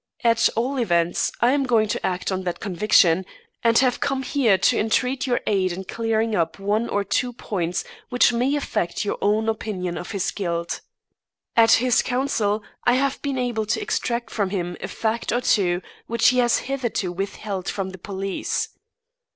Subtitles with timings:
[0.23, 3.23] At all events, I am going to act on that conviction,
[3.63, 7.83] and have come here to entreat your aid in clearing up one or two points
[8.09, 10.81] which may affect your own opinion of his guilt.
[11.55, 15.83] "As his counsel I have been able to extract from him a fact or two
[16.07, 18.69] which he has hitherto withheld from the police.